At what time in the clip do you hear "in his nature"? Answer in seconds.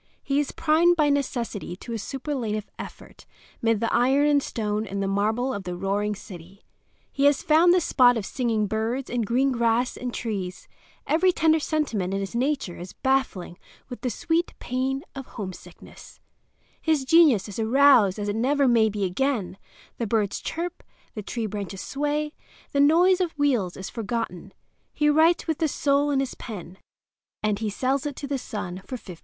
12.15-12.75